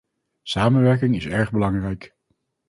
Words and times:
Samenwerking 0.45 1.15
is 1.15 1.25
erg 1.27 1.49
belangrijk. 1.51 2.15